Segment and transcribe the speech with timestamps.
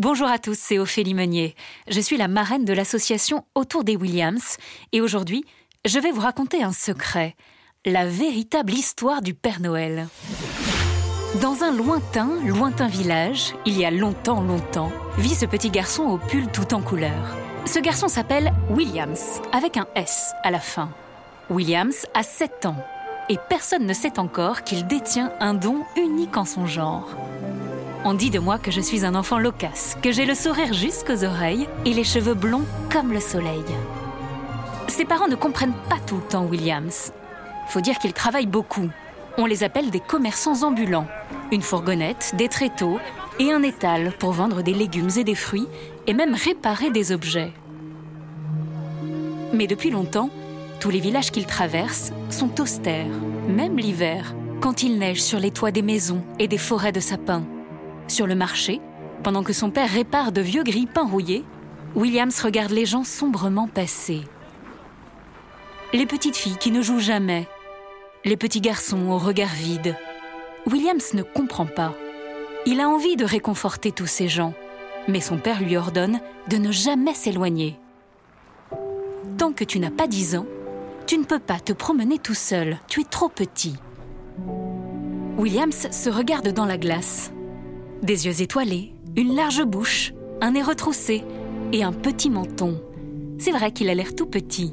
[0.00, 1.54] Bonjour à tous, c'est Ophélie Meunier.
[1.86, 4.56] Je suis la marraine de l'association Autour des Williams
[4.92, 5.44] et aujourd'hui,
[5.84, 7.36] je vais vous raconter un secret,
[7.84, 10.08] la véritable histoire du Père Noël.
[11.42, 16.16] Dans un lointain, lointain village, il y a longtemps, longtemps, vit ce petit garçon au
[16.16, 17.36] pull tout en couleur.
[17.66, 20.88] Ce garçon s'appelle Williams, avec un S à la fin.
[21.50, 22.82] Williams a 7 ans
[23.28, 27.14] et personne ne sait encore qu'il détient un don unique en son genre.
[28.02, 31.22] On dit de moi que je suis un enfant loquace, que j'ai le sourire jusqu'aux
[31.22, 33.62] oreilles et les cheveux blonds comme le soleil.
[34.88, 37.12] Ses parents ne comprennent pas tout le temps Williams.
[37.68, 38.88] Faut dire qu'ils travaillent beaucoup.
[39.36, 41.06] On les appelle des commerçants ambulants.
[41.52, 42.98] Une fourgonnette, des tréteaux
[43.38, 45.68] et un étal pour vendre des légumes et des fruits
[46.06, 47.52] et même réparer des objets.
[49.52, 50.30] Mais depuis longtemps,
[50.80, 53.12] tous les villages qu'ils traversent sont austères,
[53.46, 57.44] même l'hiver, quand il neige sur les toits des maisons et des forêts de sapins.
[58.10, 58.80] Sur le marché,
[59.22, 61.44] pendant que son père répare de vieux grille-pains rouillés,
[61.94, 64.22] Williams regarde les gens sombrement passer.
[65.92, 67.46] Les petites filles qui ne jouent jamais,
[68.24, 69.94] les petits garçons au regard vide.
[70.66, 71.94] Williams ne comprend pas.
[72.66, 74.54] Il a envie de réconforter tous ces gens,
[75.06, 77.78] mais son père lui ordonne de ne jamais s'éloigner.
[79.38, 80.46] Tant que tu n'as pas dix ans,
[81.06, 83.76] tu ne peux pas te promener tout seul, tu es trop petit.
[85.38, 87.30] Williams se regarde dans la glace.
[88.02, 91.22] Des yeux étoilés, une large bouche, un nez retroussé
[91.72, 92.80] et un petit menton.
[93.38, 94.72] C'est vrai qu'il a l'air tout petit.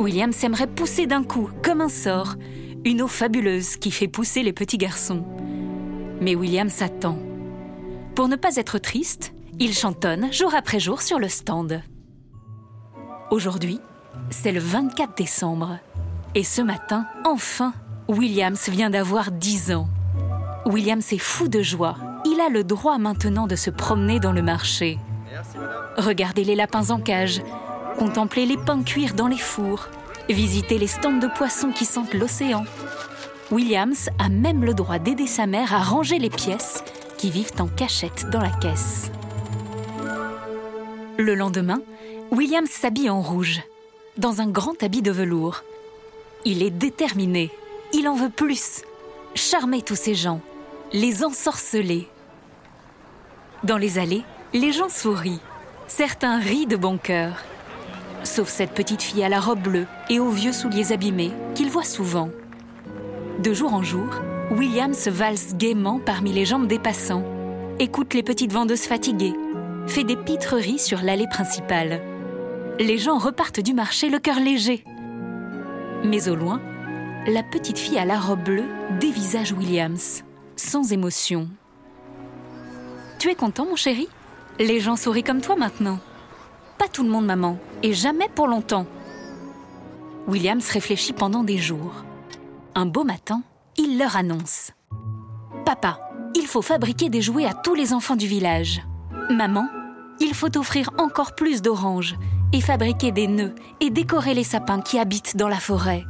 [0.00, 2.34] William aimerait pousser d'un coup, comme un sort,
[2.84, 5.24] une eau fabuleuse qui fait pousser les petits garçons.
[6.20, 7.18] Mais William s'attend.
[8.16, 11.82] Pour ne pas être triste, il chantonne jour après jour sur le stand.
[13.30, 13.78] Aujourd'hui,
[14.30, 15.78] c'est le 24 décembre.
[16.34, 17.72] Et ce matin, enfin,
[18.08, 19.88] Williams vient d'avoir 10 ans.
[20.66, 21.96] Williams est fou de joie
[22.30, 24.98] il a le droit maintenant de se promener dans le marché.
[25.96, 27.42] Regarder les lapins en cage,
[27.98, 29.88] contempler les pains cuire dans les fours,
[30.28, 32.64] visiter les stands de poissons qui sentent l'océan.
[33.50, 36.84] Williams a même le droit d'aider sa mère à ranger les pièces
[37.18, 39.10] qui vivent en cachette dans la caisse.
[41.18, 41.82] Le lendemain,
[42.30, 43.60] Williams s'habille en rouge,
[44.16, 45.64] dans un grand habit de velours.
[46.44, 47.50] Il est déterminé,
[47.92, 48.82] il en veut plus,
[49.34, 50.40] charmer tous ces gens,
[50.92, 52.08] les ensorceler.
[53.62, 55.40] Dans les allées, les gens sourient.
[55.86, 57.44] Certains rient de bon cœur.
[58.24, 61.84] Sauf cette petite fille à la robe bleue et aux vieux souliers abîmés qu'il voit
[61.84, 62.30] souvent.
[63.38, 64.08] De jour en jour,
[64.50, 67.24] William se valse gaiement parmi les jambes des passants,
[67.78, 69.34] écoute les petites vendeuses fatiguées,
[69.86, 72.00] fait des pitreries sur l'allée principale.
[72.78, 74.84] Les gens repartent du marché le cœur léger.
[76.04, 76.62] Mais au loin,
[77.26, 78.68] la petite fille à la robe bleue
[79.00, 80.24] dévisage Williams
[80.56, 81.48] sans émotion.
[83.20, 84.08] Tu es content, mon chéri?
[84.58, 85.98] Les gens sourient comme toi maintenant.
[86.78, 88.86] Pas tout le monde, maman, et jamais pour longtemps.
[90.26, 92.02] Williams réfléchit pendant des jours.
[92.74, 93.42] Un beau matin,
[93.76, 94.72] il leur annonce
[95.66, 96.00] Papa,
[96.34, 98.80] il faut fabriquer des jouets à tous les enfants du village.
[99.28, 99.68] Maman,
[100.18, 102.16] il faut offrir encore plus d'oranges
[102.54, 106.04] et fabriquer des nœuds et décorer les sapins qui habitent dans la forêt.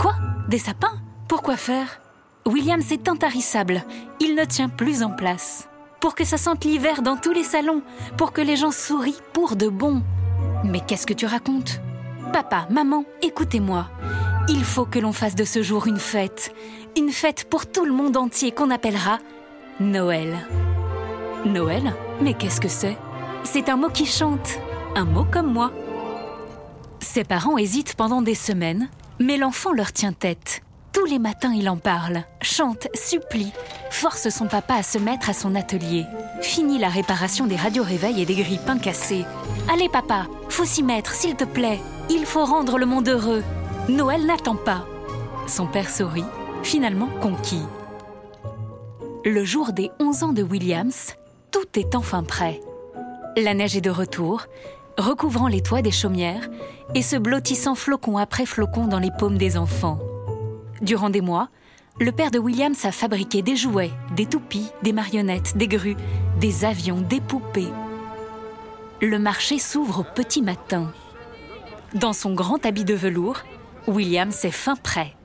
[0.00, 0.14] Quoi?
[0.48, 0.98] Des sapins?
[1.28, 2.00] Pourquoi faire?
[2.46, 3.84] William est intarissable.
[4.18, 5.68] Il ne tient plus en place.
[6.00, 7.82] Pour que ça sente l'hiver dans tous les salons,
[8.16, 10.02] pour que les gens sourient pour de bon.
[10.64, 11.80] Mais qu'est-ce que tu racontes?
[12.32, 13.88] Papa, maman, écoutez-moi.
[14.48, 16.54] Il faut que l'on fasse de ce jour une fête.
[16.96, 19.18] Une fête pour tout le monde entier qu'on appellera
[19.80, 20.36] Noël.
[21.44, 21.94] Noël?
[22.20, 22.96] Mais qu'est-ce que c'est?
[23.44, 24.58] C'est un mot qui chante.
[24.94, 25.72] Un mot comme moi.
[27.00, 28.88] Ses parents hésitent pendant des semaines,
[29.18, 30.62] mais l'enfant leur tient tête.
[30.92, 33.52] Tous les matins, il en parle, chante, supplie,
[33.98, 36.06] force son papa à se mettre à son atelier.
[36.40, 39.24] Finit la réparation des radios-réveils et des grippins cassés.
[39.68, 41.80] Allez, papa, faut s'y mettre, s'il te plaît.
[42.08, 43.42] Il faut rendre le monde heureux.
[43.88, 44.86] Noël n'attend pas.
[45.48, 46.24] Son père sourit,
[46.62, 47.64] finalement conquis.
[49.24, 51.14] Le jour des 11 ans de Williams,
[51.50, 52.60] tout est enfin prêt.
[53.36, 54.46] La neige est de retour,
[54.96, 56.48] recouvrant les toits des chaumières
[56.94, 59.98] et se blottissant flocon après flocon dans les paumes des enfants.
[60.82, 61.48] Durant des mois,
[62.00, 65.96] le père de Williams a fabriqué des jouets, des toupies, des marionnettes, des grues,
[66.38, 67.72] des avions, des poupées.
[69.00, 70.92] Le marché s'ouvre au petit matin.
[71.94, 73.38] Dans son grand habit de velours,
[73.88, 75.16] Williams est fin prêt.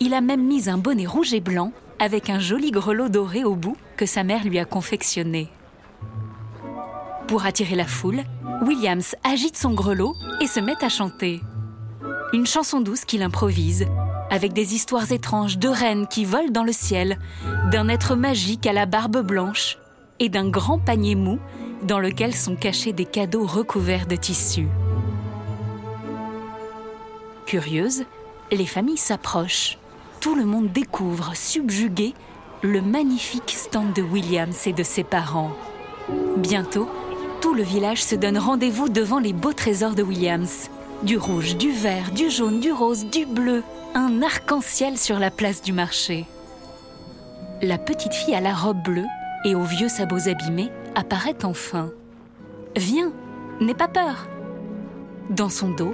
[0.00, 3.54] Il a même mis un bonnet rouge et blanc avec un joli grelot doré au
[3.54, 5.48] bout que sa mère lui a confectionné.
[7.26, 8.22] Pour attirer la foule,
[8.62, 11.40] Williams agite son grelot et se met à chanter.
[12.32, 13.86] Une chanson douce qu'il improvise
[14.32, 17.18] avec des histoires étranges de reines qui volent dans le ciel,
[17.70, 19.76] d'un être magique à la barbe blanche
[20.20, 21.38] et d'un grand panier mou
[21.82, 24.68] dans lequel sont cachés des cadeaux recouverts de tissu.
[27.44, 28.04] Curieuses,
[28.50, 29.76] les familles s'approchent.
[30.20, 32.14] Tout le monde découvre, subjugué,
[32.62, 35.52] le magnifique stand de Williams et de ses parents.
[36.38, 36.88] Bientôt,
[37.42, 40.70] tout le village se donne rendez-vous devant les beaux trésors de Williams.
[41.02, 43.64] Du rouge, du vert, du jaune, du rose, du bleu,
[43.94, 46.26] un arc-en-ciel sur la place du marché.
[47.60, 49.06] La petite fille à la robe bleue
[49.44, 51.90] et aux vieux sabots abîmés apparaît enfin.
[52.76, 53.12] Viens,
[53.60, 54.28] n'aie pas peur.
[55.28, 55.92] Dans son dos,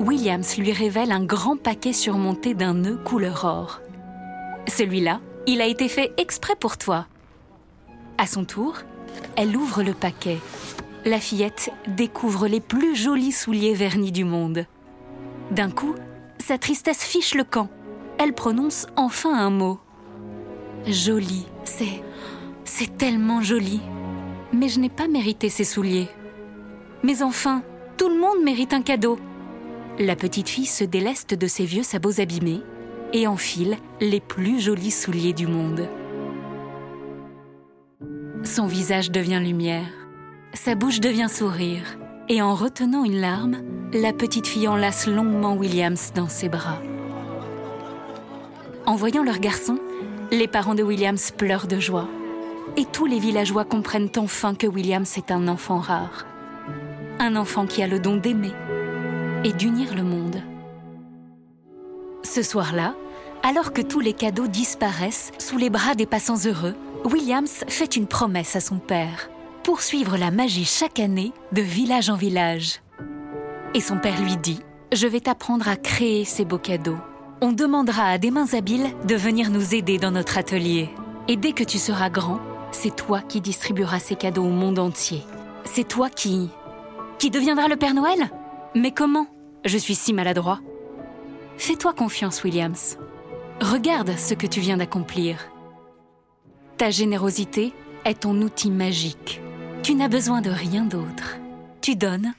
[0.00, 3.80] Williams lui révèle un grand paquet surmonté d'un nœud couleur or.
[4.66, 7.06] Celui-là, il a été fait exprès pour toi.
[8.18, 8.78] À son tour,
[9.36, 10.38] elle ouvre le paquet.
[11.04, 14.66] La fillette découvre les plus jolis souliers vernis du monde.
[15.50, 15.94] D'un coup,
[16.38, 17.68] sa tristesse fiche le camp.
[18.18, 19.78] Elle prononce enfin un mot.
[20.86, 22.02] Joli, c'est.
[22.64, 23.80] c'est tellement joli.
[24.52, 26.08] Mais je n'ai pas mérité ces souliers.
[27.02, 27.62] Mais enfin,
[27.96, 29.18] tout le monde mérite un cadeau.
[29.98, 32.60] La petite fille se déleste de ses vieux sabots abîmés
[33.12, 35.88] et enfile les plus jolis souliers du monde.
[38.42, 39.86] Son visage devient lumière,
[40.54, 41.98] sa bouche devient sourire,
[42.28, 43.58] et en retenant une larme,
[43.92, 46.80] la petite fille enlace longuement Williams dans ses bras.
[48.86, 49.78] En voyant leur garçon,
[50.30, 52.08] les parents de Williams pleurent de joie.
[52.76, 56.26] Et tous les villageois comprennent enfin que Williams est un enfant rare.
[57.18, 58.52] Un enfant qui a le don d'aimer
[59.44, 60.42] et d'unir le monde.
[62.22, 62.94] Ce soir-là,
[63.42, 66.74] alors que tous les cadeaux disparaissent sous les bras des passants heureux,
[67.04, 69.30] Williams fait une promesse à son père
[69.62, 72.80] poursuivre la magie chaque année de village en village.
[73.74, 74.60] Et son père lui dit
[74.92, 76.98] Je vais t'apprendre à créer ces beaux cadeaux.
[77.40, 80.90] On demandera à des mains habiles de venir nous aider dans notre atelier.
[81.28, 82.40] Et dès que tu seras grand,
[82.72, 85.22] c'est toi qui distribueras ces cadeaux au monde entier.
[85.64, 86.50] C'est toi qui.
[87.18, 88.30] qui deviendra le Père Noël
[88.74, 89.26] Mais comment?
[89.64, 90.60] Je suis si maladroit.
[91.56, 92.96] Fais-toi confiance, Williams.
[93.60, 95.50] Regarde ce que tu viens d'accomplir.
[96.78, 97.74] Ta générosité
[98.04, 99.42] est ton outil magique.
[99.82, 101.38] Tu n'as besoin de rien d'autre.
[101.80, 102.34] Tu donnes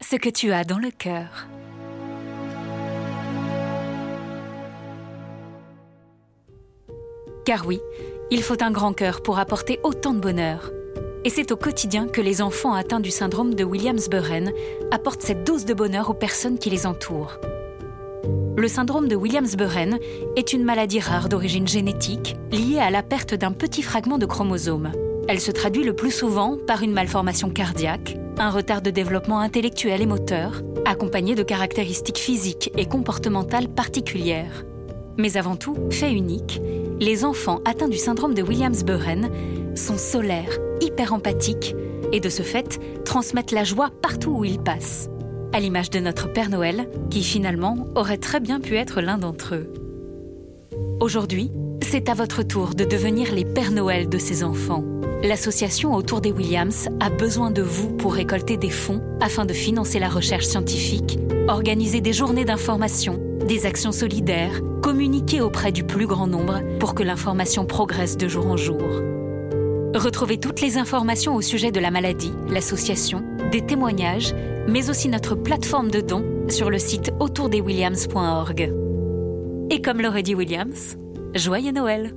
[0.00, 1.46] ce que tu as dans le cœur.
[7.44, 7.80] Car oui,
[8.30, 10.72] il faut un grand cœur pour apporter autant de bonheur.
[11.24, 14.52] Et c'est au quotidien que les enfants atteints du syndrome de Williams-Burren
[14.90, 17.38] apportent cette dose de bonheur aux personnes qui les entourent.
[18.56, 19.98] Le syndrome de Williams-Burren
[20.34, 24.92] est une maladie rare d'origine génétique liée à la perte d'un petit fragment de chromosome.
[25.28, 30.00] Elle se traduit le plus souvent par une malformation cardiaque, un retard de développement intellectuel
[30.00, 34.64] et moteur, accompagné de caractéristiques physiques et comportementales particulières.
[35.18, 36.60] Mais avant tout, fait unique,
[37.00, 39.30] les enfants atteints du syndrome de Williams-Burren
[39.74, 41.74] sont solaires, hyper empathiques
[42.12, 45.10] et de ce fait transmettent la joie partout où ils passent
[45.52, 49.54] à l'image de notre Père Noël, qui finalement aurait très bien pu être l'un d'entre
[49.54, 49.72] eux.
[51.00, 51.50] Aujourd'hui,
[51.90, 54.84] c'est à votre tour de devenir les Pères Noël de ces enfants.
[55.22, 60.00] L'association autour des Williams a besoin de vous pour récolter des fonds afin de financer
[60.00, 61.18] la recherche scientifique,
[61.48, 67.04] organiser des journées d'information, des actions solidaires, communiquer auprès du plus grand nombre pour que
[67.04, 68.82] l'information progresse de jour en jour.
[69.94, 73.22] Retrouvez toutes les informations au sujet de la maladie, l'association,
[73.52, 74.34] des témoignages
[74.68, 78.72] mais aussi notre plateforme de dons sur le site autourdeswilliams.org.
[79.70, 80.96] Et comme l'aurait dit Williams,
[81.34, 82.12] joyeux Noël